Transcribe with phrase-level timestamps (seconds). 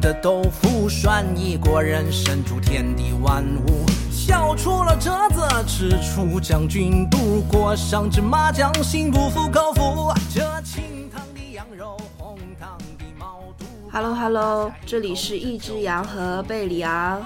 [0.00, 3.86] 的豆腐，涮一锅人参煮天地万物。
[4.10, 10.12] 笑出了折子，吃出将军肚，裹上芝麻酱，心不服口服。
[10.32, 13.64] 这清汤的羊肉，红汤的毛肚。
[13.90, 17.24] Hello Hello，这里是一只羊和贝里昂。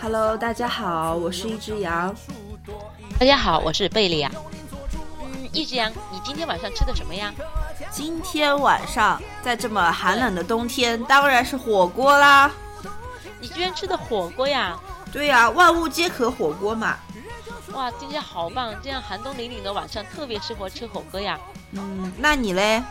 [0.00, 2.14] Hello，大家好，我是一只羊。
[3.18, 4.30] 大家好，我是贝利亚。
[5.22, 7.32] 嗯，一只羊，你今天晚上吃的什么呀？
[7.94, 12.50] 今天晚上在这么寒冷的冬天，当然是火锅啦。
[13.40, 14.76] 你居然吃的火锅呀？
[15.12, 16.96] 对呀、万物皆可火锅嘛。
[17.72, 18.74] 哇，今天好棒！
[18.82, 21.38] 这样寒冬凛凛的晚上，特别适合吃火锅呀。
[21.70, 22.82] 嗯，那你嘞？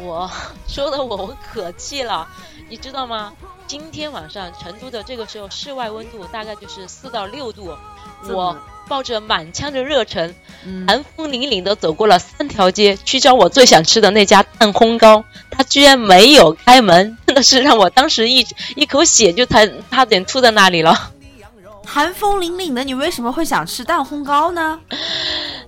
[0.00, 0.28] 我
[0.66, 2.26] 说的我我可气了，
[2.68, 3.32] 你知道吗？
[3.68, 7.76] 今天晚上成都的这个时候，室外温度大概就是四到六度，
[8.24, 8.56] 我
[8.90, 10.34] 抱着满腔的热忱，
[10.66, 21.12] 嗯，寒风凛凛的走过了三条街，去找我最想吃的那家蛋烘糕，他居然没有开门， 真的是让我当时一一口血就差差点吐在那里了。
[21.86, 24.80] 寒风凛凛的，你为什么会想吃蛋烘糕呢？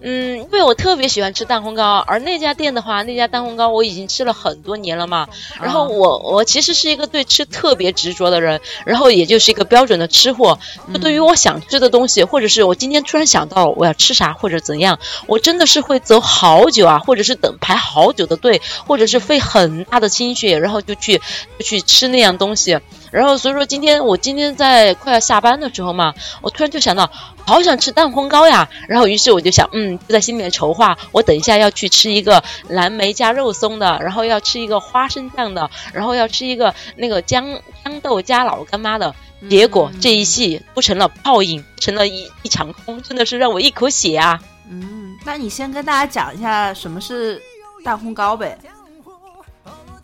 [0.03, 5.29] 嗯，因为我特别喜欢吃蛋烘糕，而那家店的话，那家蛋烘糕我已经吃了很多年了嘛。
[5.61, 10.59] 然后我我其实是一个对吃特别执着的人，然后也就是一个标准的吃货。
[10.93, 21.19] 就对于我想吃的东西，或者是我今天突然想到我要吃啥或者怎样，我真的是会走好久啊，或者是等排好久的队，或者是费很大的心血，然后就去
[21.59, 22.81] 就去吃那样东西。
[23.13, 27.09] 然后所以说今天我今天在快要下班的时候嘛，我突然就想到，
[27.47, 28.69] 好想吃蛋烘糕呀。
[28.89, 39.15] 然后于是我就想，嗯，就在心里面筹划，我等一下要去吃一个蓝莓加肉松的，然后要吃一个花生酱的，然后要吃一个那个豇豇豆加老干妈的。
[39.51, 44.41] 结果这一系不成了泡影，成了一一场空，真的是让我一口血啊！
[44.71, 47.43] 嗯，那你先跟大家讲一下什么是
[47.85, 48.57] 蛋烘糕呗。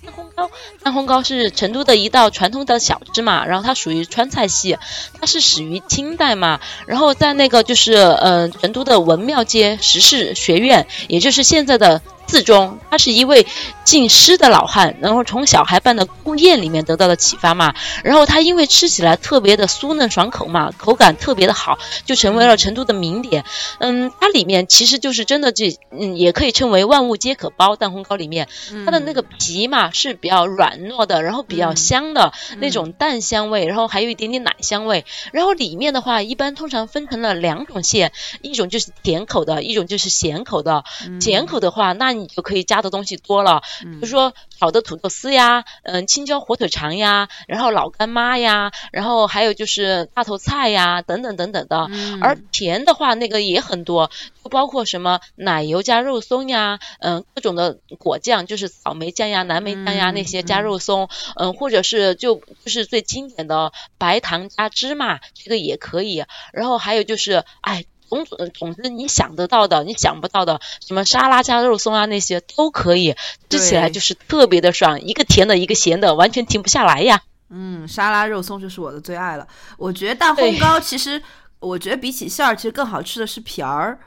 [0.08, 0.50] 蛋烘糕，
[0.82, 4.78] 蛋烘糕是成都的一道传统的小吃嘛，然后它属于川菜系，
[5.20, 13.46] 它是始于清代嘛，然后在那个就是嗯成都的文庙街时事学院，也就是现在的四中，他是一位
[13.84, 17.74] 进师的老汉，然后从小孩办的宫宴里面得到的启发嘛，
[18.04, 23.44] 然后他因为吃起来特别的酥嫩爽口嘛，口感特别的好，就成为了成都的名点。
[23.78, 28.46] 嗯，它里面其实就是真的这，嗯，也可以称为万物皆可包蛋烘糕里面。
[28.84, 35.06] 它的那个皮嘛是比较软糯的，然后比较香的、那种蛋香味，然后还有一点点奶香味。
[35.32, 38.12] 然后里面的话，一般通常分成了两种馅，
[38.42, 40.84] 一种就是甜口的，一种就是咸口的。
[41.20, 51.88] 咸口的话，那你就可以加的东西多了，比如说炒的土豆丝呀，嗯，青椒火腿肠呀，然后老干妈呀，然后还有就是大头菜呀，等等等等的。
[52.20, 54.10] 而甜的话，那个也很多，
[54.42, 66.24] 就包括什么奶油加肉松呀，嗯，各种的果酱，就是草莓酱呀、蓝莓酱呀、那些加肉松，嗯，或者是就就是最经典的白糖加芝麻，这个也可以。
[66.52, 67.84] 然后还有就是，哎。
[68.08, 73.14] 总总总之，你想得到的，你想不到的，什么沙拉加肉松啊，那些都可以，
[73.50, 77.20] 吃起来就是特别的爽，一个甜的，一个咸的，完全停不下来呀。
[77.50, 79.46] 嗯，沙拉肉松就是我的最爱了。
[79.76, 81.22] 我觉得蛋烘糕其实，
[81.60, 83.98] 我觉得比起馅儿，其实更好吃的是皮儿。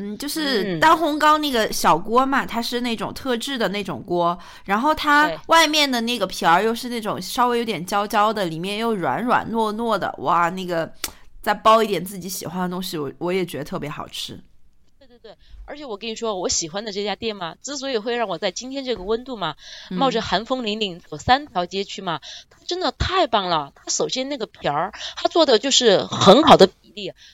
[0.00, 10.88] 嗯，就是嗯蛋烘糕那个小锅嘛，它是那种特制的那种锅，然后它外面的那个皮儿又是那种稍微有点焦焦的，里面又软软糯糯的，哇，那个
[11.40, 14.40] 再包一点自己喜欢的东西，我我也觉得特别好吃。
[14.98, 19.56] 对对对，而且我跟你说，我喜欢的这家店嘛，之所以会让我在今天这个温度嘛，
[19.90, 22.20] 冒着寒风凛凛走三条街区嘛，
[22.50, 23.72] 它真的太棒了。
[23.74, 26.68] 它首先那个皮儿，它做的就是很好的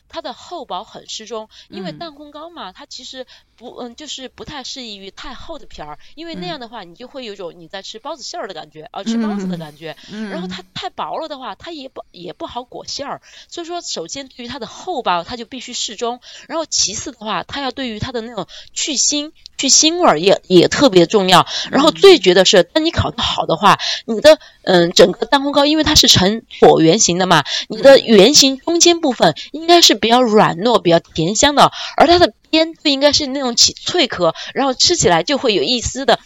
[0.09, 1.49] 它的厚薄很适中。
[1.69, 3.27] 因为嗯蛋烘糕嘛，它其实
[3.57, 9.97] 不嗯，就是不太适宜于太厚的皮儿，因为那样的话，你就会有一种你在吃包子馅儿的感觉，啊，吃包子的感觉。
[10.13, 13.23] 嗯，然后它太薄了的话，它也不也不好裹馅儿。
[13.49, 16.21] 所以说，首先对于它的厚薄，它就必须适中。
[16.49, 21.47] 然后其次的话，它要对于它的那种去腥、去腥味儿也也特别重要。
[21.71, 36.19] 然后最绝的是，当你烤的好的话，你的嗯整个蛋烘糕，因为它是呈椭圆形的嘛，你的圆形中间部分应该是比较软糯、比较甜香的，而它的边就应该是那种起脆壳，然后吃起来就会有一丝的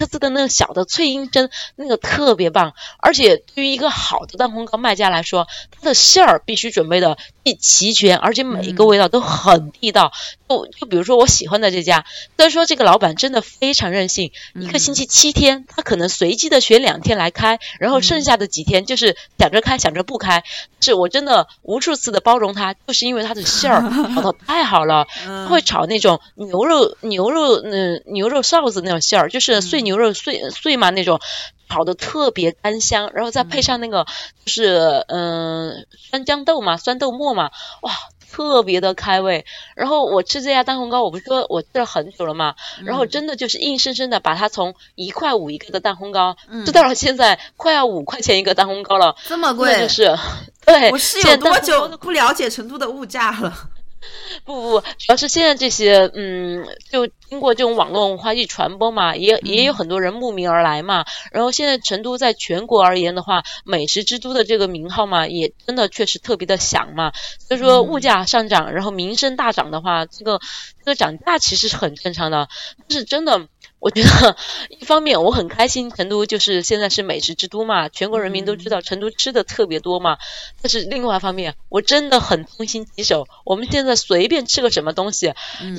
[0.00, 0.06] 嗯。
[0.06, 2.72] 咯吱的那个小的脆音声，那个特别棒。
[2.98, 10.12] 而且对于一个好的蛋烘糕卖家来说，它的馅儿必须准备的既齐全，而且每一个味道都很地道。
[10.48, 12.04] 就就比如说我喜欢的这家，
[12.36, 20.42] 虽然说这个老板真的非常任性，一个星期七天，他可能随机的选两天来开，然后剩下的几天就是想着开想着不开。
[20.80, 23.82] 是我真的无数次的包容他，就是因为他的馅儿
[24.14, 25.06] 炒的太好了。
[25.24, 31.20] 他会炒那种牛肉牛肉嗯牛肉臊子那种馅儿，就是碎碎牛肉碎碎嘛那种，
[31.68, 34.06] 炒的特别干香，然后再配上那个
[34.44, 37.50] 就是嗯酸豇豆嘛，酸豆末嘛，
[37.82, 37.92] 哇。
[38.32, 39.44] 特别的开胃，
[39.74, 42.54] 然后我吃这家蛋烘糕，我不是说我吃了很久了嘛，
[42.84, 50.16] 然后真的就是硬生生的把它从一块五一个的蛋烘糕，吃到了现在快要五块钱一个蛋烘糕了，这么贵，就是
[50.64, 53.52] 对，我是有多久不了解成都的物价了？
[54.44, 61.04] 不不，主要是现在这些，嗯，就经过这种网络文化一传播嘛，也也有很多人慕名而来嘛。
[61.32, 67.12] 然后现在成都在全国而言的话，美食之都的这个名号嘛，也真的确实特别的响嘛。
[67.38, 70.40] 所以说物价上涨，然后名声大涨的话，这个
[70.78, 72.48] 这个涨价其实是很正常的，
[72.88, 73.48] 但是真的。
[73.80, 74.36] 我觉得
[74.68, 80.18] 一方面我很开心，成都就是现在是美食之都嘛，全国人民都知道成都吃的特别多嘛。
[80.60, 83.26] 但是另外一方面，我真的很痛心疾首。
[83.44, 85.32] 我们现在随便吃个什么东西，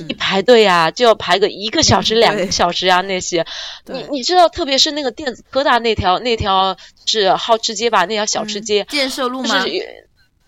[0.08, 3.46] 一排队呀就要排个一个小时、两个小时啊那些。
[3.86, 6.76] 你你知道，特别是那个电子科大那条那条
[7.06, 8.04] 是好吃街吧？
[8.04, 9.64] 那条小吃街，建设路吗？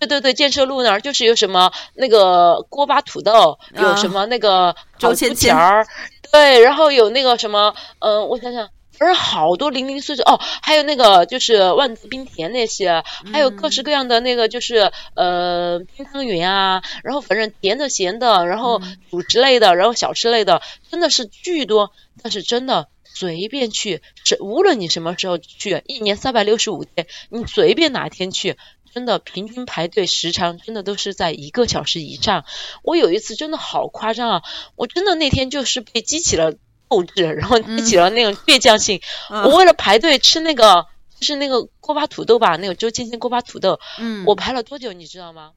[0.01, 5.87] 对对对，建设路那儿就是有什么那个锅巴土豆，有什么那个周千千儿。
[6.34, 18.82] 对，然后有那个什么，嗯，我想想，反正好多零零碎碎哦，还有那个就是万字冰甜那些，还有各式各样的那个就是呃冰汤圆啊，然后反正甜的咸的，然后
[19.12, 20.60] 主食类的，然后小吃类的，
[20.90, 21.92] 真的是巨多。
[22.20, 28.56] 但是真的随便去，是无论你什么时候去，一年三百六十五天，你随便哪天去。
[28.94, 32.44] 真的平均排队时长真的都是在一个小时以上。
[32.85, 34.43] 我有一次真的好夸张啊！
[34.76, 36.55] 我真的那天就是被激起了
[36.88, 39.00] 斗志，然后激起了那种倔强性。
[39.29, 40.87] 我为了排队吃那个
[41.19, 45.50] 就是那个锅巴土豆吧，那个周千千锅巴土豆，嗯，我排了多久你知道吗？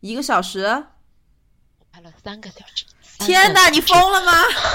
[0.00, 0.64] 一个小时。
[0.66, 2.84] 我排了三个小时。
[3.20, 4.32] 天哪，你疯了吗？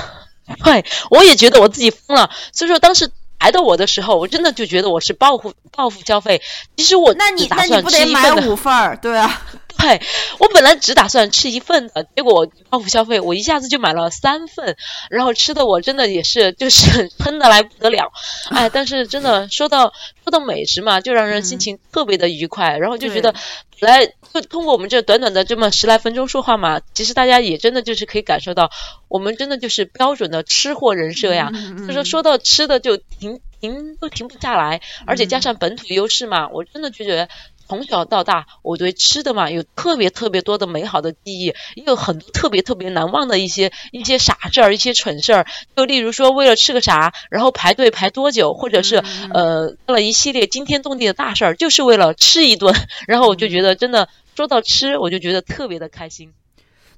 [0.66, 2.32] 对，我也觉得我自己疯了。
[2.52, 3.12] 所以说当时。
[3.46, 6.42] 来到我的时候，我真的就觉得我是报复报复消费。
[6.78, 8.98] 其实我那你那你不得买五份儿？
[8.98, 9.40] 对啊，
[9.77, 10.01] 对
[10.39, 14.75] 我本来只打算吃一份的，结果报复消费，我一下子就买了三份，
[15.10, 18.12] 然后吃的我真的也是就是 撑的来不得了。
[18.50, 19.94] 哎，但是真的说到
[20.24, 23.36] 说到美食嘛，就让人心情特别的愉快，然后就觉得
[23.80, 28.72] 来就通过我们这短短的这么十来分钟说话嘛，其实大家也真的就是可以感受到，
[29.07, 31.51] 我们真的就是标准的吃货人设呀。
[31.88, 33.39] 就是说到吃的就停。
[33.62, 37.30] 停都停不下来，而且加上本土优势嘛，我真的就觉得
[37.68, 41.46] 从小到大，我对吃的嘛有特别特别多的美好的记忆，
[41.76, 45.46] 也有很多特别特别难忘的一些一些傻事儿、一些蠢事儿。
[45.76, 49.04] 就例如说，为了吃个啥，然后排队排多久，或者是
[49.34, 52.74] 呃做了一系列惊天动地的大事儿，就是为了吃一顿。
[53.08, 56.32] 然后我就觉得，真的说到吃，我就觉得特别的开心。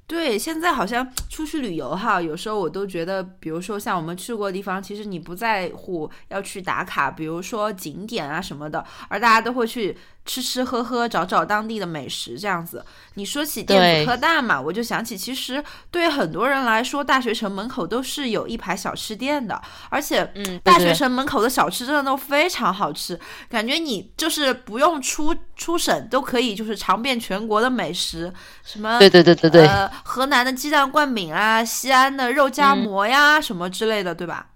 [0.05, 9.97] 对，现在好像出去旅游哈，有时候我都觉得，比如说像我们去过的地方，其实你不在乎要去打卡，比如说景点啊什么的，而大家都会去。
[10.27, 12.85] 吃吃喝喝，找找当地的美食，这样子。
[13.15, 23.19] 你说起电子科大嘛，我就想起，其实对很多人来说，大学城门口都是有一排小吃店的，而且，嗯，大学城门口的小吃真的都非常好吃，
[23.49, 28.31] 感觉你就是不用出出省都可以，就是尝遍全国的美食，
[28.63, 34.47] 什么，对对对对对，呃，河南的鸡蛋灌饼啊，西安的肉夹馍呀，什么之类的，对吧？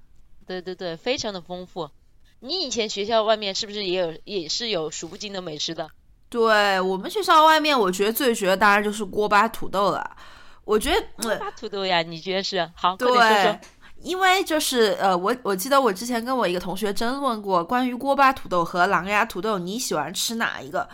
[0.45, 1.89] 对对对，非常的丰富。
[2.43, 5.89] 你以前学校外面是不是也有也是有数不尽的美食的？
[6.27, 10.17] 对我们学校外面，我觉得最绝的当然就是锅巴土豆了。
[10.65, 12.95] 我觉得锅巴土豆呀，你觉得是好？
[12.95, 13.60] 对，
[14.01, 20.89] 因为就是呃，我我记得我之前跟我一个同学争论过关于锅巴土豆和狼牙土豆，你喜欢吃哪一个？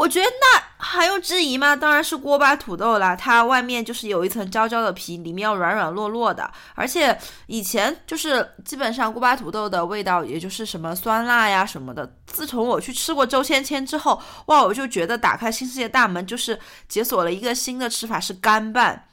[0.00, 1.76] 我觉得那还用质疑吗？
[1.76, 6.50] 当然是锅巴土豆啦，它外面就是有一层焦焦的皮，里面要软软糯糯的。
[6.74, 7.14] 而且
[7.48, 12.10] 以前就是基本上锅巴土豆的味道，也就是什么酸辣呀什么的。
[12.26, 19.04] 自从我去吃过周芊芊之后，哇，我就觉得打开新世界大门，就是解锁了一个新的吃法，是干拌。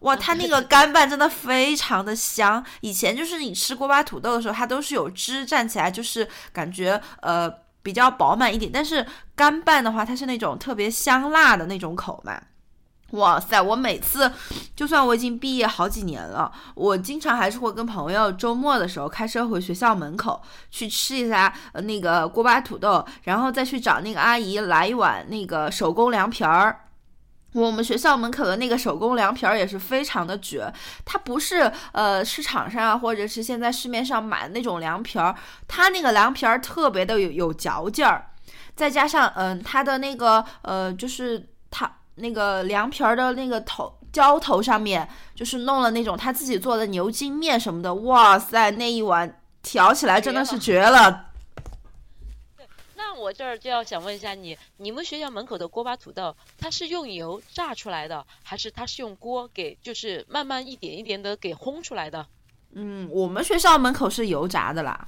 [0.00, 2.64] 哇，它那个干拌真的非常的香。
[2.80, 7.61] 以前就是你吃锅巴土豆的时候，它都是有汁蘸起来，就是感觉呃。
[7.82, 12.40] 比较饱满一点，但是干拌的话，它是那种特别香辣的那种口嘛。
[13.10, 14.32] 哇塞，我每次
[14.74, 26.86] 就算我已经毕业好几年了，我经常还是会跟朋友周末的时候开车回学校门口去吃一下那个锅巴土豆，然后再去找那个阿姨来一碗那个手工凉皮儿。
[27.52, 30.72] 我们学校门口的那个手工凉皮儿也是非常的绝，
[31.04, 35.34] 它不是呃市场上啊，或者是现在市面上买的那种凉皮儿，
[35.68, 38.30] 它那个凉皮儿特别的有有嚼劲儿，
[38.74, 51.31] 再加上嗯它的那个呃就是它那个凉皮儿的那个头浇头上面就是弄了那种他自己做的牛筋面什么的，哇塞那一碗挑起来真的是绝了。
[53.22, 62.26] 我这儿就要想问一下你，你们学校门口的锅巴土豆，它是用油炸出来的，还是它是用锅给，就是慢慢一点一点的给烘出来的？
[62.72, 65.06] 嗯，我们学校门口是油炸的啦。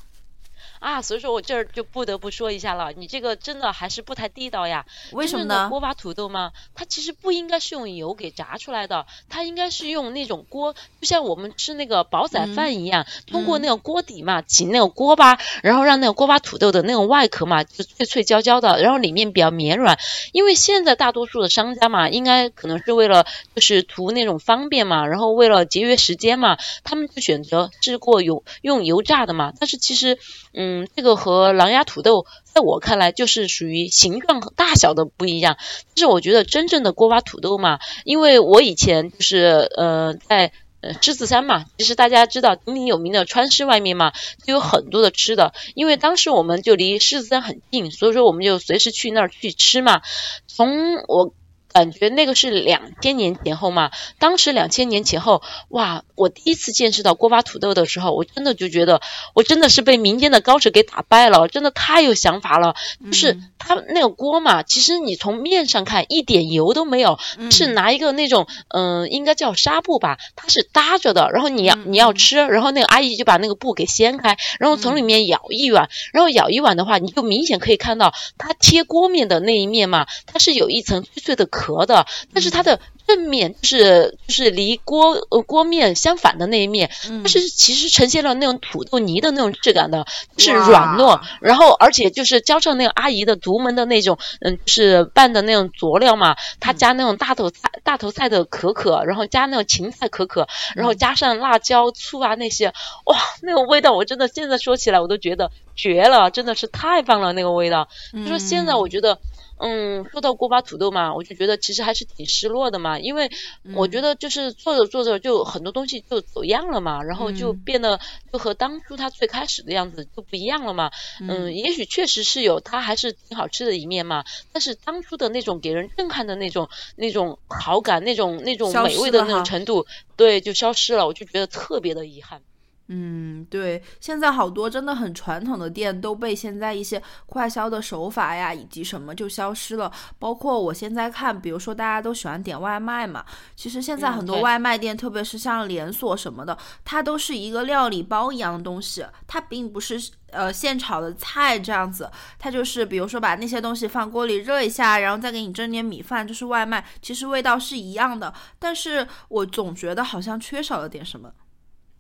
[0.79, 4.85] 啊，所以说我这儿就不得不说一下了，你这个真的还是不太地道呀。
[5.13, 5.69] 为什么呢？
[5.71, 19.99] 锅巴土豆吗，它其实不应该是用油给炸出来的，它应该是用那种锅，就像我们吃那个煲仔饭一样，通过那个锅底嘛，起那个锅巴，然后让那个锅巴土豆的那种外壳嘛，就脆脆焦焦的，然后里面比较绵软。
[20.33, 29.53] 因为现在大多数的商家嘛，应该可能是为了就是图那种方便嘛，然后为了节约时间嘛，他们就选择是过油用油炸的嘛。
[29.59, 30.19] 但是其实，
[30.55, 30.89] 嗯。
[30.97, 35.57] 这个和狼牙土豆，在我看来就是属于形状和大小的不一样。
[35.95, 40.53] 但是我觉得真正的锅巴土豆嘛，因为我以前就是呃在
[41.01, 44.13] 狮子山嘛，其实大家知道鼎鼎有名的川师外面嘛，
[44.47, 45.53] 就有很多的吃的。
[45.75, 50.03] 因为当时我们就离狮子山很近，所以说我们就随时去那儿去吃嘛。
[50.47, 51.35] 从我。
[51.75, 53.91] 感觉那个是两千年前后嘛，
[54.21, 56.05] 当时两千年前后，哇！
[56.15, 59.01] 我第一次见识到锅巴土豆的时候，我真的就觉得，
[59.35, 62.77] 我真的是被民间的高手给打败了，真的太有想法了。
[63.05, 67.19] 就是它那个锅嘛，其实你从面上看一点油都没有，
[67.51, 71.33] 是拿一个那种嗯，应该叫纱布吧，它是搭着的。
[71.33, 81.64] 然后你要你要吃，然后那个阿姨就把那个布给掀开，然后从里面舀一碗，然后舀一碗的话，你就明显可以看到它贴锅面的那一面嘛，它是有一层脆脆的壳。
[81.65, 86.91] 壳的，但是它的正面就是就是离锅呃锅面相反的那一面，
[87.23, 90.07] 它是其实呈现了那种土豆泥的那种质感的，
[90.37, 102.69] 是软糯，然后而且就是浇上那个阿姨的独门的那种嗯就是拌的那种佐料嘛，她加那种大头菜大头菜的可可，然后加那种芹菜可可，然后加上辣椒醋啊那些，
[103.07, 109.19] 哇，那个味道我真的现在说起来我都觉得绝了，真的是太棒了那个味道，就说现在我觉得。
[109.57, 113.31] 嗯，说到锅巴土豆嘛，我就觉得其实还是挺失落的嘛，因为
[113.75, 118.01] 我觉得就是做着做着就很多东西就走样了嘛，然后就变得
[118.33, 120.91] 就和当初它最开始的样子就不一样了嘛。
[121.21, 132.43] 嗯，也许确实是有它还是挺好吃的一面嘛，但是当初的那种给人震撼的那种那种好感、那种那种美味的那种程度，对，就消失了，我就觉得特别的遗憾。
[132.89, 139.91] 嗯，对，现在好多真的很传统的店都被现在一些快销的手法呀，以及什么就消失了。
[140.19, 143.25] 包括我现在看，比如说大家都喜欢点外卖嘛，
[143.57, 161.33] 其实现在很多外卖店，特别是像连锁什么的，它都是一个料理包一样的东西，它并不是呃现炒的菜这样子，它就是比如说把那些东西放锅里热一下，然后再给你蒸点米饭，就是外卖，其实味道是一样的，但是我总觉得好像缺少了点什么。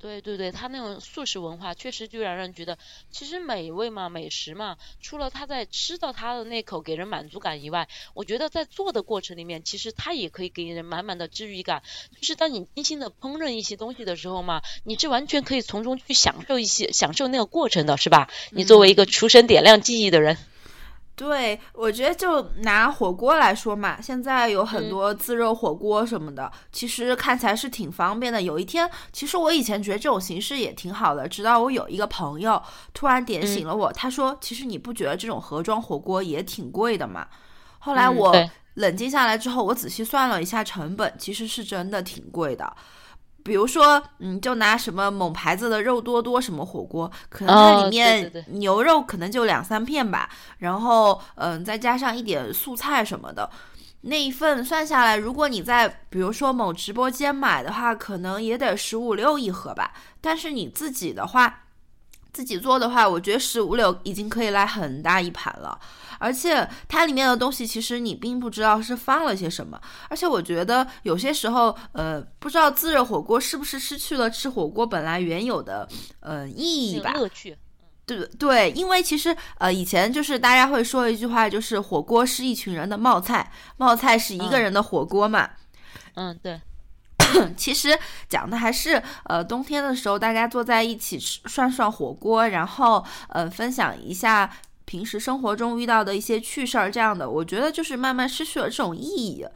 [0.04, 2.76] 对对对，他那种素食文化确实就让人觉得，
[3.10, 11.82] 其实美味嘛，美食嘛，除了他在吃到他的那口给人满足感以外，我觉得在做的过程里面，其实他也可以给人满满的治愈感。
[12.20, 18.28] 就是当你精心的烹饪一些东西的时候嘛，你是完全可以从中去享受一些，享受那个过程的，是吧？
[18.50, 20.36] 你作为一个厨神点亮记忆的人。
[21.16, 28.42] 对，我觉得就拿火锅来说嘛，现在有很多自热火锅什么的，其实看起来是挺方便的。
[28.42, 32.60] 有一天，其实我以前觉得这种形式也挺好的，直到我有一个朋友
[32.92, 37.28] 突然点醒了我，他说：“其实你不觉得这种盒装火锅也挺贵的吗？”
[37.78, 38.34] 后来我
[38.74, 42.74] 冷静下来之后，我仔细算了一下成本，其实是真的挺贵的。
[43.44, 53.50] 比如说，嗯，就拿什么某牌子的肉多多什么火锅，可能它里面牛肉可能就两三片吧，然后嗯，再加上一点素菜什么的，
[54.00, 59.92] 那一份算下来，如果你在比如说某直播间买的话，可能也得十五六一盒吧。
[60.22, 61.64] 但是你自己的话，
[62.32, 65.78] 自己做的话，我觉得十五六已经可以来很大一盘了。
[66.18, 69.80] 而且它里面的东西，其实你并不知道是放了些什么。
[70.08, 75.88] 而且我觉得有些时候，呃，不知道自热火锅是不是失去了吃火锅本来原有的
[76.20, 77.12] 呃意义吧？
[77.14, 77.56] 乐趣。
[78.06, 85.48] 对对，因为其实呃，以前就是大家会说一句话，就是火锅是一群人的冒菜，冒菜是一个人的火锅嘛。
[86.14, 86.60] 嗯，对。
[87.56, 94.50] 其实讲的还是呃，冬天的时候大家坐在一起吃涮涮火锅，然后呃，分享一下。
[94.84, 99.46] 平时生活中遇到的一些趣事儿，这样的，我觉得就是慢慢失去了这种意义，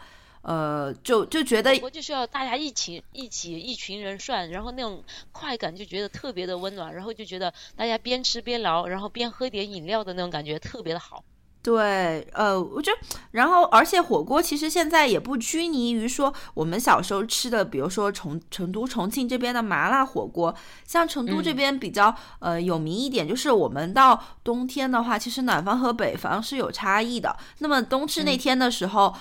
[0.42, 11.22] 呃，就就觉得我就是要大家一起一起一群人涮，然后那种快感就觉得特别的温暖，然后就觉得大家边吃边聊，然后边喝点饮料的那种感觉特别的好。
[11.60, 12.98] 对，呃，我觉得，
[13.32, 20.54] 然后而且火锅其实现在也不拘泥于说我们小时候吃的，比如说重成都、重庆这边的麻辣火锅，
[20.86, 27.36] 像成都这边比较呃有名一点，就是我们到冬天的话，其实南方和北方是有差异的。
[27.58, 29.14] 那么冬至那天的时候，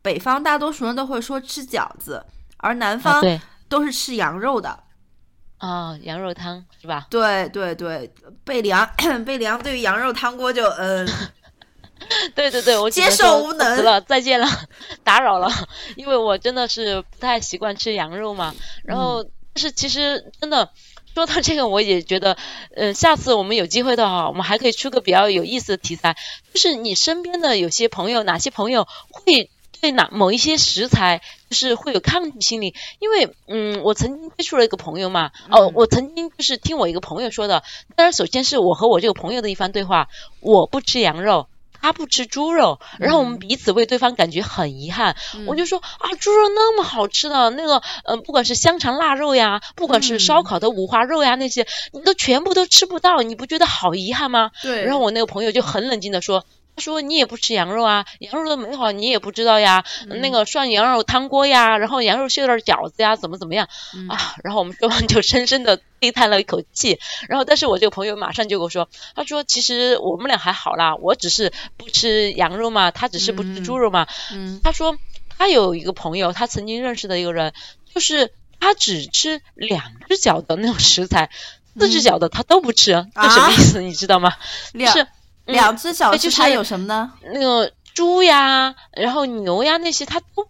[0.00, 2.24] 北方大多数人都会说吃饺子，
[2.58, 4.84] 而南方对都是吃羊肉的。
[5.58, 7.08] 啊，羊肉汤是吧？
[7.10, 8.10] 对对对，
[8.44, 8.88] 贝良
[9.26, 11.06] 贝良对于羊肉汤锅就嗯。
[12.34, 14.46] 对对对，我接受无能了，再见了，
[15.04, 15.48] 打扰了，
[15.96, 18.54] 因为我真的是不太习惯吃羊肉嘛。
[18.84, 20.70] 然后，嗯但是其实真的
[21.12, 22.36] 说到这个，我也觉得，
[22.76, 26.16] 嗯、下次我们有机会的话，我们还可以出个比较有意思的题材，
[26.54, 29.50] 就是你身边的有些朋友，哪些朋友会
[29.80, 32.74] 对哪某一些食材就是会有抗拒心理？
[33.00, 37.64] 因为，嗯，我曾经接触了一个朋友嘛，哦，嗯我曾经就是听我一个朋友说的，
[37.96, 40.08] 当然，首先是我和我这个朋友的一番对话，
[40.40, 41.48] 我不吃羊肉。
[41.80, 45.16] 他不吃猪肉，然后我们彼此为对方感觉很遗憾。
[45.46, 54.50] 我就说啊，猪肉那么好吃的，那个呃，不管是香肠腊肉呀，不管是烧烤的五花肉呀，那些你都全部都吃不到，你不觉得好遗憾吗？
[54.62, 56.44] 对然后我那个朋友就很冷静的说。
[56.80, 59.84] 他说：“你也不吃羊肉啊，羊肉的美好你也不知道呀。
[60.08, 63.68] 那个涮羊肉汤锅呀，然后羊肉馅的饺子呀，怎么怎么样、
[64.08, 66.98] 啊？”然后我们说完 就深深的悲叹了一口气。
[67.28, 74.06] 然后，但是我这个朋友马上就跟我说：“他说其实我们俩还好啦，我只是不吃羊肉嘛，他只是不吃猪肉嘛。
[74.32, 74.96] 嗯他说
[75.36, 77.52] 他有一个朋友，他曾经认识的一个人，
[77.94, 81.28] 就是他只吃两只脚的那种食材，
[81.78, 83.82] 四只脚的他都不吃，这什么意思？
[83.82, 84.32] 你知道吗？
[84.72, 85.08] 两是、嗯
[85.52, 87.12] 两只小对就是吃它有什么呢？
[87.22, 90.48] 那个猪呀，然后牛呀那些它都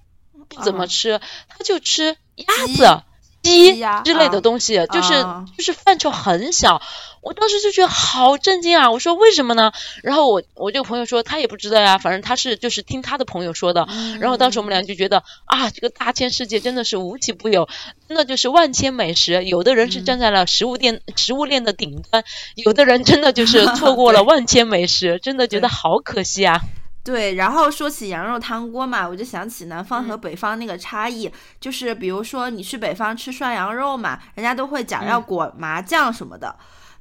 [0.49, 3.03] 不怎么吃，它就吃鸭子。
[3.43, 6.81] 鸡之类的东西，就是、啊就是范畴很小，
[7.23, 8.91] 我当时就觉得好震惊啊！
[8.91, 9.73] 我说为什么呢？
[10.03, 13.87] 然后我我这个朋友说他也不知道呀，反正他是就是听他的朋友说的。
[14.21, 17.69] 然后当时我们俩就觉得啊，这个大千世界真的是无奇不有，
[18.09, 19.45] 真的就是万千美食。
[19.45, 22.25] 有的人是站在了食物链、食物链的顶端，
[22.57, 26.61] 有的人真的就是错过了 万千美食，真的觉得好可惜啊！
[27.03, 36.55] 对，然后说起羊肉汤锅嘛，我就想起南方和嗯北方那个差异，就是比如说你去北方吃涮羊肉嘛，人家都会讲要裹麻酱什么的。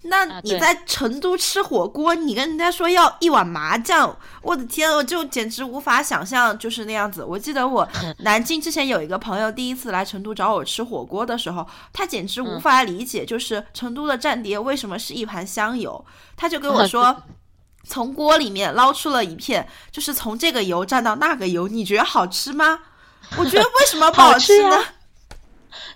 [0.03, 7.21] 那你在成都吃火锅，你跟人家说要一碗麻酱，我的天，我就简直无法想象，就是那样子。
[7.21, 7.85] 我记得我
[8.19, 16.05] 南京之前有一个朋友第一次来成都找我吃火锅的时候，他简直无嗯法理解，就是成都的蘸碟为什么是一盘香油，
[16.37, 17.23] 他就跟我啊说。
[17.83, 22.79] 从锅里面捞出了一片，就是从这个油蘸到那个油，你觉得好吃吗？
[23.37, 24.77] 我觉得为什么不好吃呢？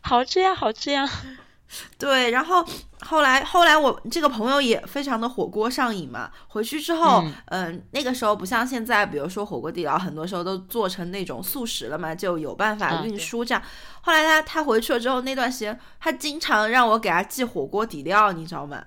[0.01, 1.09] 好吃呀，好吃呀！
[1.97, 2.63] 对，然后
[3.01, 13.63] 后来后来我这个朋友也非常的火锅上瘾嘛，回去之后，嗯嗯、那个时候不像现在，比如说火锅底料，很多时候都做成那种速食了嘛，就有办法啊运输这样。
[14.01, 18.83] 后来他他回去了之后，那段时间他经常让我给他寄火锅底料，你知道吗？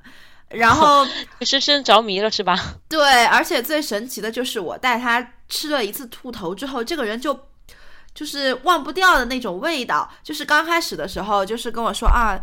[0.51, 1.07] 然后
[1.43, 2.57] 深深着迷了是吧？
[2.89, 7.39] 对，而且最神奇的就是我带他吃了一次兔头之后，这个人就
[8.15, 10.11] 就是忘不掉的那种味道。
[10.23, 12.41] 就是刚开始的时候，就是跟我说啊，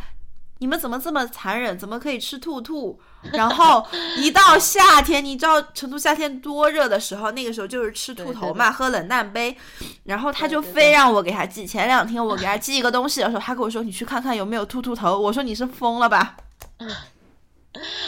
[0.59, 1.77] 你们怎么这么残忍？
[1.77, 2.99] 怎么可以吃兔兔？
[3.31, 3.85] 然后
[4.19, 9.57] 一到夏天，你知道成都夏天多热的时候，那个时候就是吃兔头嘛，喝冷淡杯。
[10.03, 11.65] 然后他就非让我给他寄。
[11.65, 15.17] 前两天我给他寄一个东西的时候，他跟我说你去看看有没有兔兔头。
[15.17, 16.35] 我说你是疯了吧？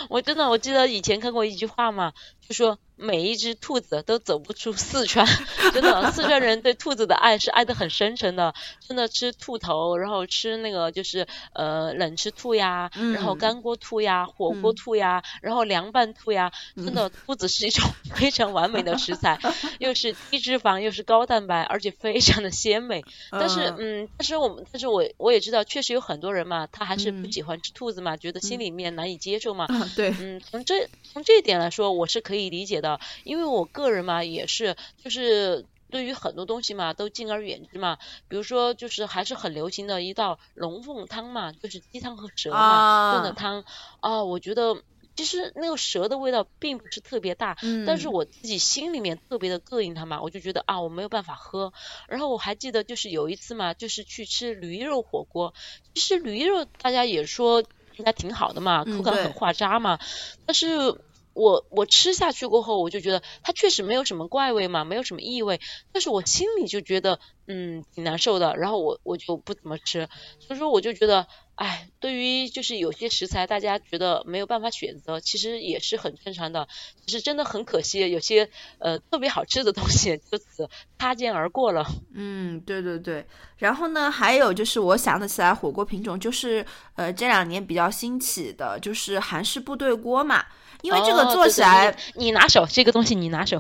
[0.10, 2.14] 我真的我记得以前看过一句话嘛，
[2.48, 5.28] 就说每一只兔子都走不出四川。
[5.74, 8.54] 真的，四川人对兔子的爱是爱得很深沉的。
[8.88, 16.52] 真的吃兔头，然后吃那个就是呃冷吃兔呀，然后嗯干锅兔呀，火锅兔呀，然后凉拌兔呀。
[16.76, 19.40] 真的，兔子是一种 非常完美的食材，
[19.80, 23.04] 又是低脂肪，又是高蛋白，而且非常的鲜美。
[23.32, 29.66] 但是，嗯，但是我们，但是我我也知道，确实有很多人嘛，他还是不嗯喜欢吃兔子嘛，觉得心里面难以接受嘛。
[29.66, 37.98] 啊，对，嗯，从这从这一点来说，我是可以理解的，因为我个人嘛也是，就是对于很多东西嘛都敬而远之嘛。
[38.28, 43.66] 比如说，就是还是很流行的一道龙凤汤嘛，就是鸡汤和蛇嘛炖的啊汤
[44.00, 44.78] 啊，我觉得。
[45.18, 51.72] 其实那个蛇的味道并不是特别大，嗯但是我自己心里面特别的膈应它嘛，我就觉得啊我没有办法喝。
[52.10, 55.54] 然后我还记得就是有一次嘛，就是去吃驴肉火锅，
[55.94, 57.64] 其实驴肉大家也说
[57.96, 60.00] 应该挺好的嘛，口感很化渣嘛，
[60.46, 61.00] 但是
[61.36, 65.60] 我我吃下去过后，我就觉得它确实没有什么怪味嘛，没有什么异味，
[65.92, 70.08] 但是我心里就觉得嗯挺难受的，然后我我就不怎么吃，
[70.40, 76.68] 所以说我就觉得哎，对于就是有些食材，大家觉得没有办法选择，其实也是很正常的。
[77.06, 81.86] 只是真的很可惜，有些呃特别好吃的东西就此擦肩而过了。
[82.14, 83.26] 嗯，对对对。
[83.58, 90.46] 然后呢，还有就是我想得起来火锅品种，就是呃这两年比较兴起的，就是韩式部队锅嘛。
[90.86, 93.60] 因为这个做起来，你拿手这个东西，你拿手。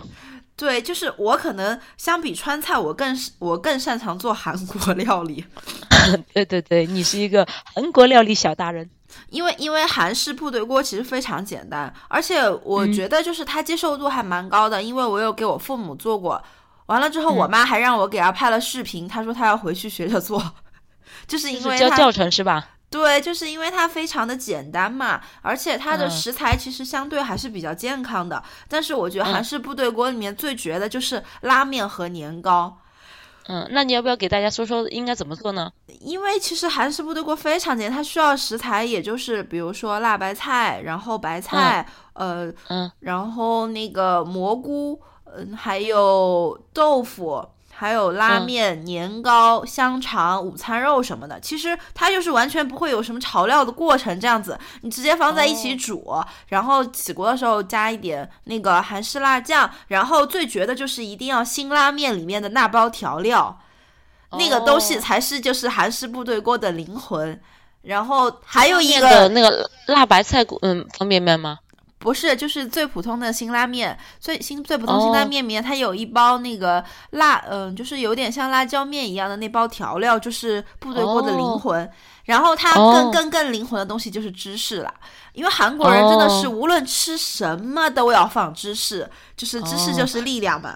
[0.56, 5.44] 对，就是我可能相比川菜，我更我更擅长做韩国料理。
[6.34, 8.88] 对对对，你是一个韩国料理小达人。
[9.30, 16.42] 因为因为韩式部队锅其实非常简单，而且我觉得就是它接受度还蛮高的，因为我有给我父母做过，
[16.86, 20.42] 完了之后我妈还让我给她拍了视频，她说她要回去学着做，
[21.28, 22.70] 就是因为教教程是吧？
[22.96, 28.42] 对，就是因为它非常的简单嘛，而且它的食材其实相对还是比较健康的。
[28.70, 32.78] 但是我觉得韩式部队锅里面最绝的就是拉面和年糕。
[33.48, 35.70] 嗯，那你要不要给大家说说应该怎么做呢？
[36.00, 45.02] 因为其实韩式部队锅非常简单，它需要食材也就是比如说辣白菜，然后白菜，呃，嗯，然后那个蘑菇，
[45.36, 47.46] 嗯，还有豆腐。
[47.78, 63.60] 还有拉面、年糕、香肠、午餐肉什么的，其实它就是完全不会有什么炒料的过程，这样子你直接放在一起煮，然后起锅的时候加一点那个韩式辣酱，然后最绝的就是一定要辛拉面里面的那包调料，
[64.32, 67.40] 那个东西才是就是韩式部队锅的灵魂。
[67.82, 71.60] 然后还有一个那个辣白菜嗯方便面吗？
[71.98, 81.90] 不是，就是最普通的辛拉面，最辛最普通辛拉面里面，它有一包那个辣，嗯，就是有点像辣椒面一样的那包调料，就是部队锅的灵魂。
[82.26, 84.94] 然后它更更更灵魂的东西就是芝士了，
[85.34, 90.76] 因为韩国人真的是无论吃什么都要放芝士，就是芝士就是力量嘛。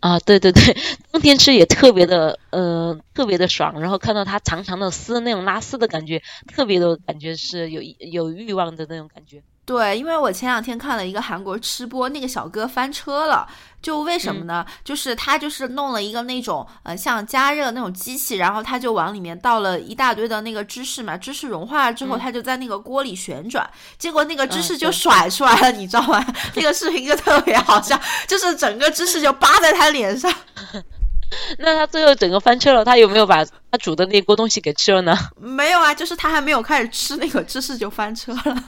[0.00, 0.76] 啊，对对对，
[1.10, 3.80] 冬天吃也特别的，呃，特别的爽。
[3.80, 6.22] 然后看到它长长的丝，那种拉丝的感觉，
[6.52, 9.42] 特别的感觉是有有欲望的那种感觉。
[9.64, 13.46] 对，因为我前两天看了一个韩国吃播，那个小哥翻车了，
[13.80, 14.66] 就为什么呢？
[14.84, 26.24] 就是他就是弄了一个那种呃像加热那种机器，然后他就往里面倒了一大堆的那个芝士嘛，芝士融化了之后，他就在那个锅里旋转，结果那个芝士就甩出来了，你知道吗？
[26.56, 30.28] 那个视频就特别好笑，就是整个芝士就扒在他脸上。
[31.58, 35.16] 那他最后整个翻车了，他有没有把 他煮的那锅东西给吃了呢？
[35.40, 38.64] 没有啊，就是他还没有开始吃那个芝士就翻车了。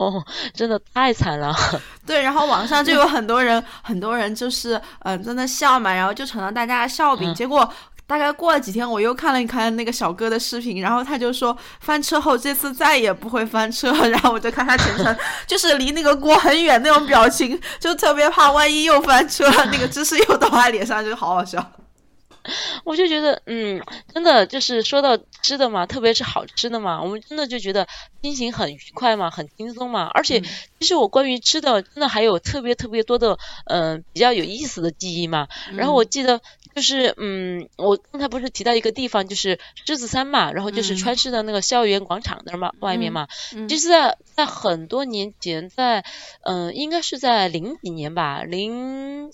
[0.00, 1.54] 哦，真的太惨了。
[2.06, 7.34] 对，然后网上就有很多人，很多人就是嗯在那笑嘛，然后就成了大家的笑柄。
[7.34, 7.70] 结果
[8.06, 13.92] 大概过了几天，我又看了一看那个小哥的视频，然后他就说翻车后这次再也不会翻车。
[14.08, 15.14] 然后我就看他全程
[15.46, 21.62] 就是离那个锅很远那种表情，就特别怕万一又翻车，那个芝士又倒他脸上，就好好笑。
[22.84, 23.82] 我就觉得，嗯，
[24.12, 27.86] 真的就是说到吃的嘛，特别是好吃的嘛，我们真的就觉得
[28.22, 30.06] 心情很愉快嘛，很轻松嘛。
[30.06, 35.48] 而且，其实我关于吃的，真的还有特别特别多的，嗯，比较有意思的记忆嘛。
[35.76, 36.40] 然后我记得，
[36.74, 43.28] 就是，嗯，我刚才不是提到一个地方，就是狮子山嘛，然后就是川师的那个校园广场那儿嘛，外面嘛。
[43.68, 46.04] 其实，在在很多年前，在，
[46.42, 49.30] 嗯，应该是在零几年吧，零。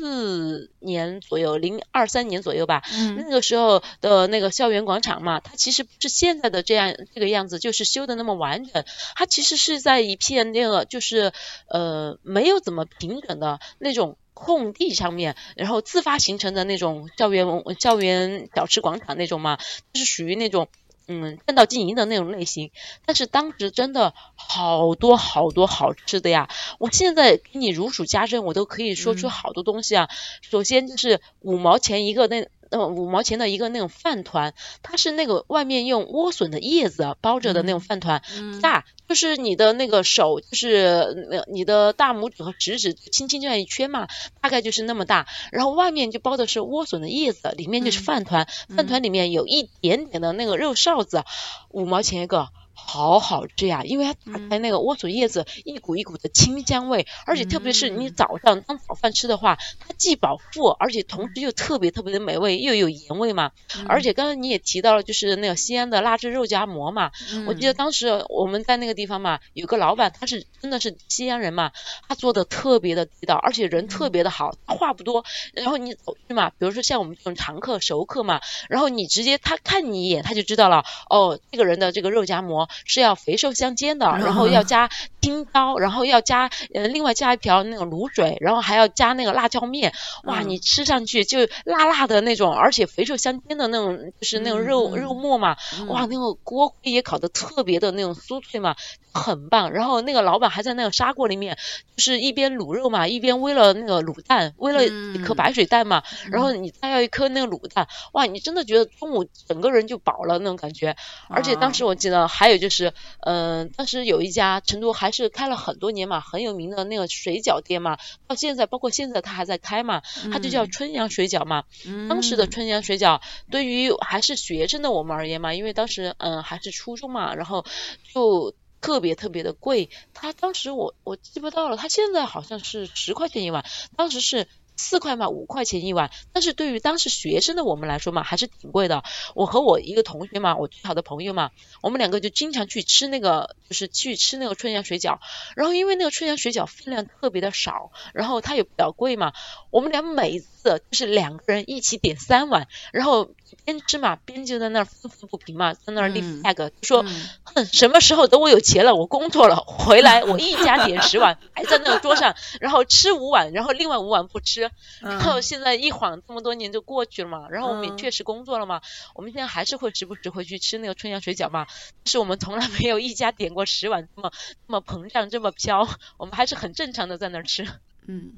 [0.00, 2.82] 四年左右，零二三年左右吧。
[2.90, 8.82] 嗯，那个时候的那个校园广场嘛，它其实不是现在的这样这个样子，就是修的那么完整。
[9.14, 11.32] 它其实是在一片那个就是
[11.68, 17.46] 呃没有怎么平整的那种空地上面，然后自发形成的那种校园
[17.78, 19.58] 校园小吃广场那种嘛，
[19.92, 20.66] 就是属于那种。
[21.12, 22.70] 嗯，正道经营的那种类型，
[23.04, 26.48] 但是当时真的好多好多好吃的呀！
[26.78, 30.08] 我现在给你如数家珍，我都可以说出好多东西啊。
[30.40, 32.48] 首先就是五毛钱一个那。
[32.72, 38.22] 那五毛钱的一个那种饭团，它是那个外面用莴笋的叶子包着的那种饭团，
[38.62, 44.06] 大，就是你的那个手，就是你的大拇指和食指轻轻这样一圈嘛，
[44.40, 51.24] 大概就是那么大，然后外面就包的是莴笋的叶子，里面就是饭团，饭团里面有一点点的那个肉臊子，
[51.70, 52.50] 五毛钱一个。
[52.74, 63.52] 好好吃呀，因为它打开那个莴笋叶子，一股一股的清香味，而且特别是你早上当早饭吃的话，它既饱腹，而且同时又特别特别的美味，又有盐味嘛。
[63.86, 67.12] 而且刚刚你也提到了，就是那个西安的腊汁肉夹馍嘛，
[67.46, 71.72] 我记得当时我们在那个地方嘛，有个老板他是真的是西安人嘛，
[72.08, 75.24] 他做的特别的地道，而且人特别的好，话不多。
[75.52, 82.59] 然后你走去嘛，比如说像我们这种常客熟客嘛，然后你直接他看你一眼他就知道了，哦，这个人的这个肉夹馍。
[82.84, 84.88] 是要肥瘦相间的， 然后要加
[85.20, 89.92] 青椒，然后要加呃另外加一瓢那种卤水，然后还要加那个辣椒面，
[90.24, 95.56] 哇，你吃上去就辣辣的那种，而且肥瘦相间的那种，就是那种肉肉末嘛，
[95.88, 98.76] 哇，那个锅盔也烤的特别的那种酥脆嘛，
[99.12, 99.72] 很棒。
[99.72, 101.56] 然后那个老板还在那个砂锅里面，
[101.96, 110.96] 就是一边卤肉嘛，一边煨了那个卤蛋，煨了一颗白水蛋嘛，然后你再要一颗那个卤蛋，哇，你真的觉得中午整个人就饱了那种感觉。
[111.28, 121.64] 而且当时我记得还有就是，嗯，当时有一家成都还是开了很多年嘛，很有名的那个水饺店嘛，到现在包括现在他还在开嘛，他就叫春阳水饺嘛。
[122.08, 123.20] 当时的春阳水饺
[123.50, 127.64] 对于还是学生的我们而言嘛，因为当时嗯还是初中嘛，然后
[128.12, 129.90] 就特别特别的贵。
[130.14, 133.64] 他当时我我记不到了，他现在好像是十块钱一碗，
[133.96, 134.46] 当时是。
[134.80, 139.04] 四块嘛，五块钱一碗，但是对于当时学生的我们来说嘛，还是挺贵的。
[139.34, 141.50] 我和我一个同学嘛，我最好的朋友嘛，
[141.82, 145.18] 我们两个就经常去吃那个，就是去吃那个春阳水饺。
[145.54, 149.32] 然后因为那个春阳水饺分量特别的少，然后它也比较贵嘛，
[149.70, 153.30] 我们俩每就是两个人一起点三碗，然后。
[153.64, 157.04] 边吃嘛，边就在那儿愤愤不平嘛，在那儿立 flag，说，
[157.42, 164.70] 哼，什么时候等我有钱了，我工作了回来，我一家点十碗，还在那个桌上，然后吃五碗，然后另外五碗不吃。
[165.00, 168.82] 然后现在一晃这么多年就过去了嘛，然后我们也确实工作了嘛，
[169.16, 171.66] 我们现在还是会时不时回去吃那个春阳水饺嘛，
[172.04, 174.30] 但是我们从来没有一家点过十碗这么
[174.66, 177.66] 这么膨胀这么飘，我们还是很正常的在那儿吃。
[178.06, 178.34] 嗯。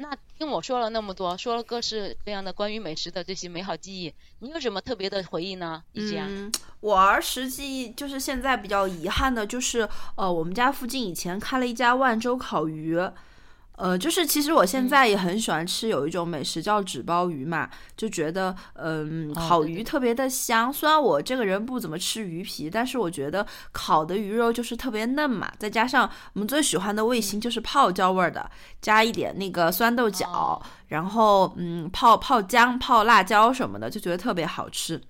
[0.00, 5.82] 那听我说了那么多，说了各式各样的关于美食的这些美好记忆，你有什么特别的回忆呢？
[5.92, 6.24] 一姐，
[6.80, 9.86] 我儿时记忆就是现在比较遗憾的，就是
[10.16, 12.98] 呃，我们家附近以前开了一家万州烤鱼。
[13.80, 20.70] 呃，就是其实我现在也很喜欢吃有一种美食叫纸包鱼嘛，就觉得嗯，烤鱼特别的香。
[20.70, 25.50] 虽然我这个人不怎么吃鱼皮，但是我觉得烤的鱼肉就是特别嫩嘛。
[25.58, 28.50] 再加上我们最喜欢的味型就是泡椒味儿的，
[28.82, 35.00] 加一点那个酸豆角，然后嗯，泡泡姜、泡辣椒什么的，就觉得特别好吃。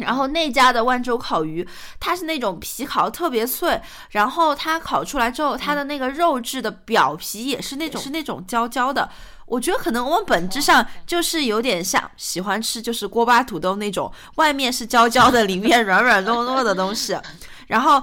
[0.00, 1.66] 然后那家的万州烤鱼，
[1.98, 9.08] 它是那种皮烤特别脆，然后它烤出来之后，它的那个肉质的表皮也是那种是那种焦焦的。
[9.46, 17.18] 我觉得可能我们本质上就是有点像喜欢吃就是锅巴土豆那种，外面是焦焦的，里面软软糯糯的东西。
[17.66, 18.02] 然后，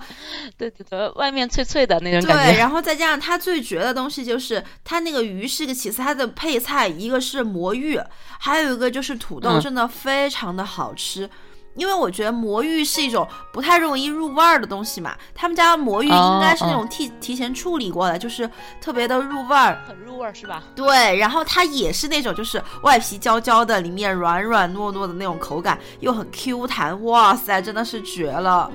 [0.58, 2.52] 对对对，外面脆脆的那种感觉。
[2.52, 8.00] 对，然后再加上它最绝的东西就是它那个鱼是一个其次，它的配菜一个是魔芋，
[8.40, 11.30] 还有一个就是土豆，真的非常的好吃。
[11.78, 18.50] 因为我觉得魔芋是一种不太容易入味儿的东西嘛，他们家的魔芋应该是那种提提前处理过的，就是
[18.82, 20.63] 特别的入味儿，很入味儿是吧？
[20.76, 28.70] 对，然后它也是那种就是外皮焦焦的，里面软软糯糯的那种口感，又很 Q 弹，哇塞，真的是绝了。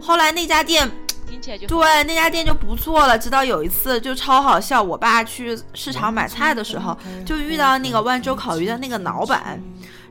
[0.00, 0.90] 后来那家店
[1.28, 3.18] 听起来就对，那家店就不错了。
[3.18, 9.60] 直到有一次就超好笑，我爸去市场买菜的时候，就遇到那个万州烤鱼的那个老板。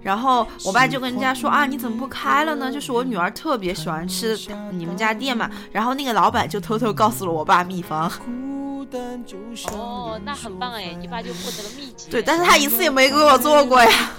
[0.05, 2.71] 然后我爸就跟人家说啊，你怎么不开了呢？
[2.71, 4.37] 就是我女儿特别喜欢吃
[4.71, 5.49] 你们家店嘛。
[5.71, 8.07] 然后那个老板就偷偷告诉了我爸秘方。
[9.71, 12.11] 哦，那很棒哎，你爸就获得了秘籍。
[12.11, 13.89] 对，但是他一次也没给我做过呀。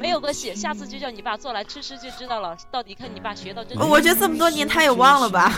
[0.00, 2.56] 没有关系，下次就叫你爸做来吃吃就知道了。
[2.70, 3.78] 到底看你爸学到真。
[3.78, 5.52] 我觉得这么多年他也忘了吧。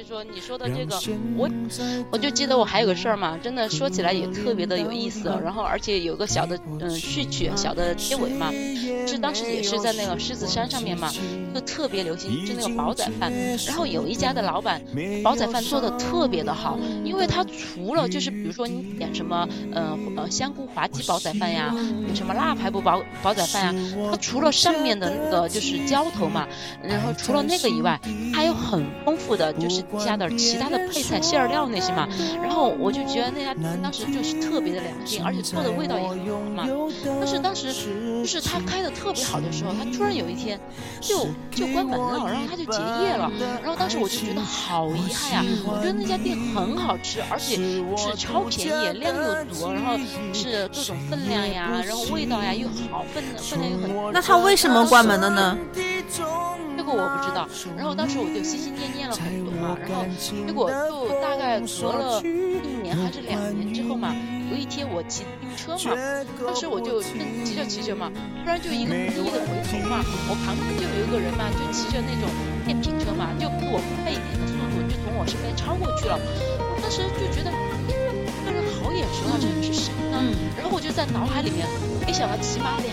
[0.00, 0.98] 我跟你说，你说的这个，
[1.36, 1.50] 我
[2.10, 5.28] 我就记得我还有个事儿嘛，真的说起来也特别的有意思。
[5.42, 8.50] 然后而且有个小的嗯序曲，小的结尾嘛，
[9.06, 11.12] 是当时也是在那个狮子山上面嘛，
[11.54, 13.30] 就特别流行就那个煲仔饭。
[13.66, 14.80] 然后有一家的老板
[15.22, 21.74] 煲仔饭做的特别的好，因为他除了就是比如说你点什么嗯呃香菇滑鸡煲仔饭呀，
[22.14, 23.74] 什么腊排骨煲煲仔饭呀，
[24.10, 26.48] 他除了上面的那个就是浇头嘛，
[26.82, 28.00] 然后除了那个以外，
[28.32, 29.84] 还有很丰富的就是。
[29.98, 32.08] 加点其他的配菜馅料那些嘛，
[32.42, 36.68] 然后我就觉得那家店当时就是特别的良心，而且做的味道也很好嘛。
[37.18, 40.60] 但是当时就是他开的特别好的时候，他突然有一天
[41.00, 43.30] 就就关门了，然后他就结业了。
[43.62, 47.56] 然后当时我就觉得好遗憾呀，我觉得那家店很好吃，而且
[47.96, 49.98] 是超便宜，量又多，然后
[50.32, 54.12] 是各种分量呀，然后味道呀又好，分分量又很。
[54.12, 55.58] 那他为什么关门了呢？
[56.90, 57.48] 这个我不知道。
[57.76, 59.78] 然后当时我就心心念念了很多嘛。
[59.80, 64.14] 然后结果就大概隔了一年还是两年之后嘛，
[64.50, 65.96] 有一天我骑自行车嘛，
[66.44, 68.10] 当时我就正骑着骑着嘛，
[68.42, 72.26] 突然就一个不意的回头嘛，我旁边就有一个人嘛，就骑着那种
[72.66, 76.18] 电瓶车嘛，就比我快一点的速度就从我身边超过去了。
[76.18, 77.52] 我当时就觉得
[78.42, 80.18] 这个人好眼熟啊，这人是谁呢？
[80.58, 81.66] 然后我就在脑海里面
[82.02, 82.90] 回想了起码两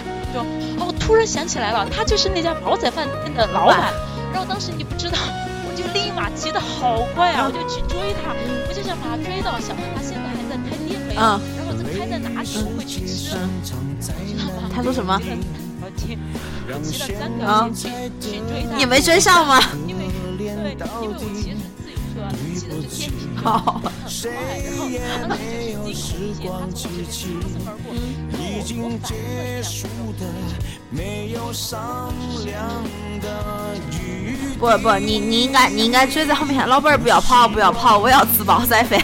[0.79, 3.93] 哦，突然想起来了，他就是那家煲仔饭店的老板。
[4.33, 5.17] 然后当时你不知道，
[5.65, 8.35] 我就立马骑得好快啊，我就去追他，
[8.67, 11.31] 我就想把他追到，想问他现在还在开店没有，然
[11.65, 13.31] 后在开在哪里，我会去吃，
[14.01, 14.69] 知道吗？
[14.73, 15.19] 他说什么？
[15.79, 16.15] 我骑
[16.67, 19.59] 了三条街去去追他，你没追上吗？
[19.87, 20.05] 因为
[20.37, 22.15] 对，因为我骑的是自行车，
[22.53, 23.41] 骑的是电瓶车，
[24.23, 24.81] 很快，然后
[25.29, 25.43] 当时
[25.79, 27.27] 就是惊恐一些，
[27.61, 27.69] 他
[28.63, 29.13] 从我这边
[29.61, 30.19] 擦身而过，
[30.91, 32.51] 然后我我反应了
[33.15, 33.21] 一
[34.35, 38.99] 下，不不，你你应该你应该追在后面喊老板儿不要跑不要跑，我要吃煲仔饭。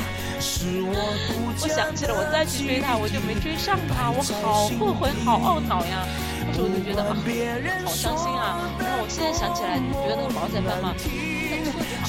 [1.62, 6.06] 我想起了，我再去追他，我就没追上他，我好后悔，好懊恼呀。
[6.45, 7.15] 当时我就觉得啊，
[7.86, 8.60] 好伤心啊。
[8.80, 10.93] 然后我现在想起来，你觉得那个煲仔饭吗，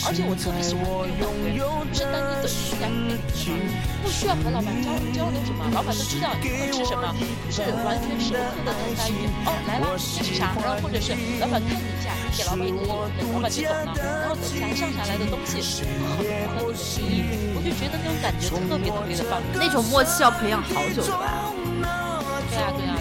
[0.02, 1.62] 而且我特别喜欢那种感觉，
[1.94, 3.70] 就是当你走进一家店里，
[4.02, 7.14] 不需要和老板交交流什么，老板都知道你要吃什么，
[7.48, 15.62] 是完全时刻的等待于哦来了这是啥，然后或者是老板看你一下，给老板一个眼神，老板就走了，然后等一下上下来的东西
[16.18, 16.26] 很
[16.58, 21.54] 很随意，我就觉得那种感觉特别特别的棒，那种默契要培养好久的吧？
[22.50, 22.98] 对啊对啊。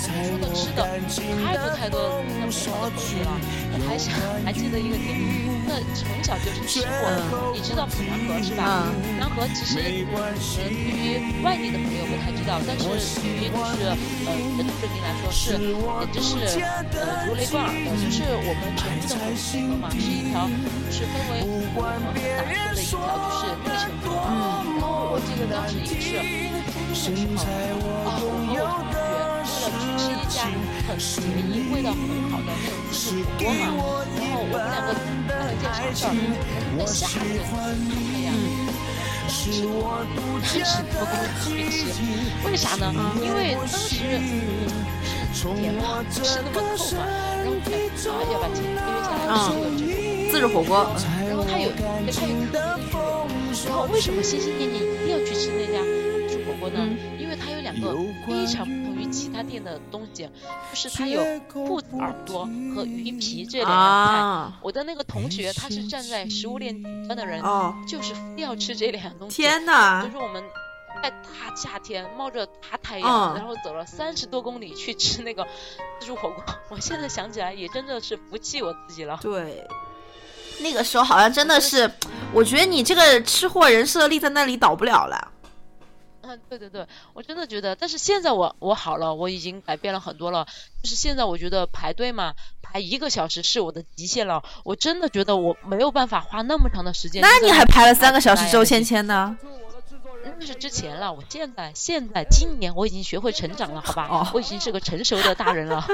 [0.00, 0.80] 说的吃的
[1.44, 3.30] 太多太多那美好的回忆了，
[3.72, 5.12] 我还想还记得一个点，
[5.68, 8.88] 那从小就是吃货，你知道普南河是吧？
[9.02, 12.84] 普南河其实呃对于外地的朋友不太知道，但是
[13.20, 15.68] 对于就是呃成都人民来说是简
[16.10, 20.48] 直是呃如雷贯耳的，就是我们成都的普南河嘛，是一条
[20.86, 21.44] 就是分为
[21.76, 24.16] 很很大分的一条就是内城河，
[24.64, 26.18] 然后我记得当时也是
[26.90, 28.58] 初中的时候啊，我和我同学。
[28.60, 28.89] 为了去
[30.00, 30.48] 是一家
[30.88, 33.62] 很便宜、味道很好的那种自助火锅嘛，
[34.16, 34.88] 然后我们两个
[35.28, 36.08] 干了件啥事儿？
[36.78, 37.28] 在夏天
[37.86, 37.92] 太
[38.24, 38.32] 阳，
[39.28, 39.68] 吃多，
[40.40, 41.12] 但是多跟
[41.44, 41.44] 去
[41.92, 41.94] 吃，
[42.46, 42.84] 为啥呢？
[43.22, 43.78] 因为当时
[45.32, 46.98] 是年嘛，不是那么透嘛，
[47.36, 49.60] 然后啊要把钱约下来吃个
[50.32, 50.72] 自助火锅，
[51.28, 52.96] 然后他有，他有特别的约，
[53.68, 55.78] 然后为什么心心念念一定要去吃那家
[57.70, 59.00] 两个非常不同于。
[59.10, 60.22] 其他店的东西，
[60.70, 64.58] 就是它有兔子耳朵和鱼皮这两样菜。
[64.62, 67.42] 我的那个同学，他是站在食物链顶端的人，
[67.88, 69.42] 就是非要吃这两样东西。
[69.42, 70.04] 天哪！
[70.04, 70.40] 就是我们
[71.02, 75.44] 在大夏天冒着大太阳，然后走了三十多公里去吃那个
[75.98, 76.44] 自助火锅。
[76.68, 79.18] 我现在想起来也真的是服气我自己了。
[79.20, 79.66] 对，
[80.60, 81.90] 那个时候好像真的是，
[82.32, 85.32] 我觉得你这个吃货人设立在那里倒不了了。
[86.48, 90.46] 对对对，我真的觉得，但是现在我我好了，我已经改变了很多了。
[90.82, 94.42] 就是现在我觉得排队嘛，排一个小时是我的极限了。
[94.64, 97.20] 我真的觉得我没有办法花那么长的时间。
[97.22, 99.36] 那你还排了三个小时周芊芊呢？
[100.38, 104.08] 那是之前了，我现在现在今年我已经学会成长了，好吧？
[104.10, 105.86] 哦，我已经是个成熟的大人了。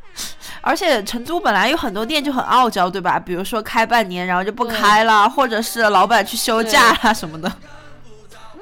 [0.62, 3.18] 而且成都本来有很多店就很傲娇，对吧？
[3.18, 7.50] 比如说开半年然后就不开了，或者是老板去休假啦什么的。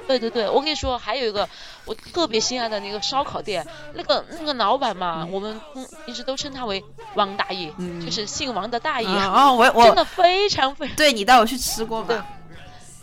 [0.08, 1.48] 对对对，我跟你说，还有一个
[1.84, 5.60] 我特别心爱的那个烧烤店，那个那个老板嘛，我们
[6.06, 6.82] 一直都称他为
[7.14, 7.70] 王大爷，
[8.04, 9.06] 就是姓王的大爷。
[9.06, 12.24] 哦，我我真的非常非常对你带我去吃过吗？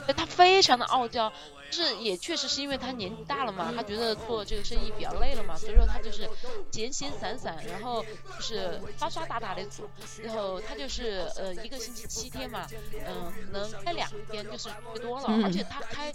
[0.08, 1.32] 对，他非常的傲娇。
[1.72, 6.30] 是也确实是因为他年纪大了嘛，他觉得做这个生意比较累了嘛，所以说他就是
[6.72, 9.90] 闲闲散散，然后就是刷刷打打的做，
[10.24, 12.68] 然后他就是呃一个星期七天嘛，
[13.08, 16.14] 嗯，可能开两天就是最多了，而且他开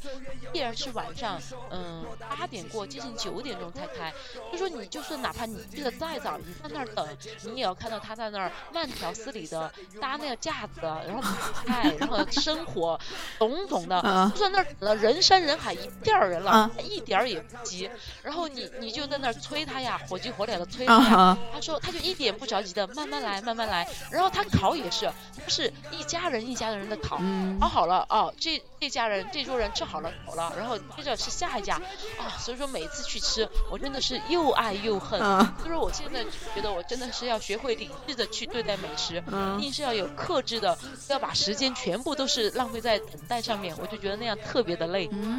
[0.53, 4.13] 必然是晚上，嗯，八点过接近九点钟才开，
[4.53, 7.07] 就说你就算哪怕你去的再早，你在那儿等，
[7.43, 12.99] 你也要看到他在那儿慢条斯理的搭那个架子，然后买菜，然后生活，
[13.39, 14.01] 种种的，
[14.35, 15.51] 就在那儿等了人山人。
[15.51, 17.91] 人海一片人了，一点儿也不急。
[18.23, 21.37] 然后你你就在那儿催他呀，火急火燎的催他呀。
[21.53, 23.85] 他说他就一点不着急的慢慢来，慢慢来。
[24.13, 27.21] 然后他烤也是，他是一家人一家人的烤，
[27.61, 31.75] 烤好了哦，这这家人这桌人吃好了走了，然后接着是下一家
[32.17, 32.31] 啊。
[32.39, 35.19] 所以说每次去吃，我真的是又爱又恨。
[35.65, 39.21] 就是我现在觉得我真的是要学会理智的去对待美食，
[39.59, 43.77] 一定是要有克制的，要把时间全部都是浪费在等待上面。
[43.81, 45.09] 我就觉得那样特别的累。
[45.11, 45.30] 嗯，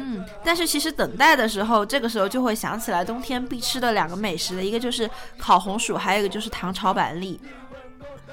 [0.44, 7.40] 但是其实等待的时候，这个时候就会想起来冬天必吃的两个美食的一个就是烤红薯，还有一个就是糖炒板栗。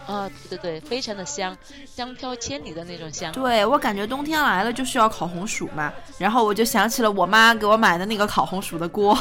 [0.08, 1.56] 啊，对对对，非常的香，
[1.86, 3.32] 香飘千里的那种香。
[3.32, 9.16] 对我感觉冬天来了就需要烤红薯嘛，然后我就想起了我妈给我买的那个烤红薯的锅。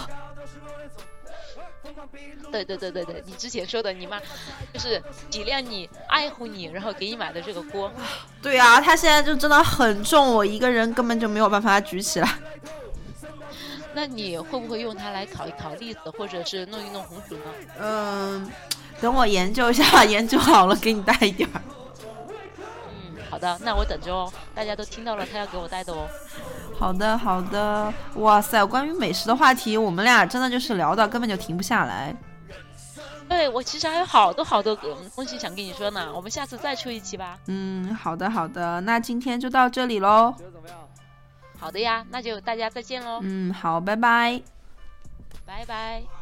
[2.50, 4.18] 对对对对对，你之前说的，你妈
[4.72, 7.92] 就是体谅你、爱护你，然后给你买的这个锅。
[8.40, 12.28] 对啊，它现在就真的很重，我一个人根本就没有办法举起来。
[13.94, 17.42] 那你会不会用它来烤一烤栗子，或者是弄一弄红薯呢？
[17.80, 18.50] 嗯，
[19.00, 21.60] 等我研究一下，研究好了给你带一点儿。
[23.28, 24.32] 好的，那我等着哦。
[24.54, 26.08] 大家都听到了，他要给我带的哦。
[26.78, 27.92] 好的，好的。
[28.14, 32.14] 哇塞，关于美食的话题，我们俩真的就是聊到根本就停不下来。
[33.28, 34.74] 对，我其实还有好多好多
[35.14, 36.10] 东西想跟你说呢。
[36.14, 37.36] 我们下次再出一期吧。
[37.46, 38.80] 嗯，好的，好的。
[38.82, 40.34] 那今天就到这里喽。
[41.58, 43.18] 好的呀，那就大家再见喽。
[43.22, 44.40] 嗯，好，拜拜。
[45.44, 46.17] 拜拜。